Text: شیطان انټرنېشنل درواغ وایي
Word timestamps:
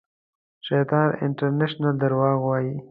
شیطان 0.67 1.07
انټرنېشنل 1.25 1.95
درواغ 2.01 2.37
وایي 2.43 2.73